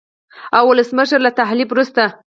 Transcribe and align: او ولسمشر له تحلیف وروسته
او 0.57 0.63
ولسمشر 0.71 1.19
له 1.25 1.31
تحلیف 1.39 1.69
وروسته 1.71 2.03